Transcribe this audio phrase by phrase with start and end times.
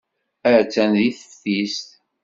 [0.59, 1.87] Attan deg teftist.